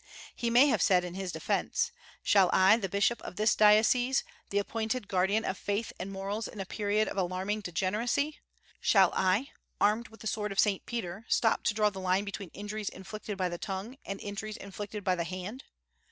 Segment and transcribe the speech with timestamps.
[0.35, 1.91] He may have said, in his defence,
[2.23, 6.59] "Shall I, the bishop of this diocese, the appointed guardian of faith and morals in
[6.59, 8.39] a period of alarming degeneracy,
[8.79, 12.49] shall I, armed with the sword of Saint Peter, stop to draw the line between
[12.49, 15.65] injuries inflicted by the tongue and injuries inflicted by the hand?